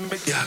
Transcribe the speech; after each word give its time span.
Yeah. 0.00 0.46